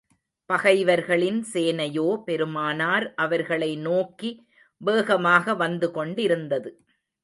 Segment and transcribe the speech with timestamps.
[0.49, 4.31] பகைவர்களின் சேனையோ, பெருமானார் அவர்களை நோக்கி
[4.81, 6.71] வேகமாக வந்து கொண்டிருந்தது.